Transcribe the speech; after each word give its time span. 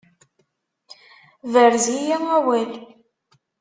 Berz-iyi 1.53 2.15
awal! 2.35 2.71